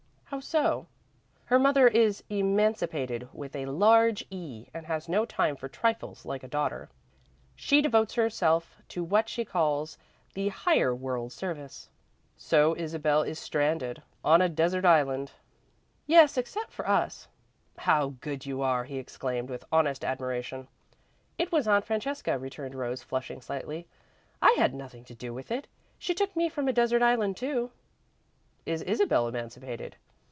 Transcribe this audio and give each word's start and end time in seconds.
"How 0.33 0.39
so?" 0.39 0.87
"Her 1.43 1.59
mother 1.59 1.89
is 1.89 2.23
Emancipated, 2.29 3.27
with 3.33 3.53
a 3.53 3.65
large 3.65 4.23
E, 4.29 4.67
and 4.73 4.85
has 4.85 5.09
no 5.09 5.25
time 5.25 5.57
for 5.57 5.67
trifles 5.67 6.25
like 6.25 6.41
a 6.41 6.47
daughter. 6.47 6.89
She 7.53 7.81
devotes 7.81 8.13
herself 8.13 8.77
to 8.87 9.03
what 9.03 9.27
she 9.27 9.43
calls 9.43 9.97
the 10.33 10.47
Higher 10.47 10.95
World 10.95 11.33
Service." 11.33 11.89
"So 12.37 12.73
Isabel 12.77 13.23
is 13.23 13.39
stranded, 13.39 14.01
on 14.23 14.41
a 14.41 14.47
desert 14.47 14.85
island." 14.85 15.33
"Yes, 16.07 16.37
except 16.37 16.71
for 16.71 16.87
us." 16.87 17.27
"How 17.79 18.13
good 18.21 18.45
you 18.45 18.61
are!" 18.61 18.85
he 18.85 18.99
exclaimed, 18.99 19.49
with 19.49 19.65
honest 19.69 20.05
admiration. 20.05 20.69
"It 21.37 21.51
was 21.51 21.67
Aunt 21.67 21.83
Francesca," 21.85 22.39
returned 22.39 22.73
Rose, 22.73 23.03
flushing 23.03 23.41
slightly. 23.41 23.85
"I 24.41 24.55
had 24.57 24.73
nothing 24.73 25.03
to 25.03 25.13
do 25.13 25.33
with 25.33 25.51
it. 25.51 25.67
She 25.99 26.13
took 26.13 26.33
me 26.37 26.47
from 26.47 26.69
a 26.69 26.73
desert 26.73 27.01
island, 27.01 27.35
too." 27.35 27.71
"Is 28.65 28.81
Isabel 28.83 29.27
emancipated?" 29.27 29.97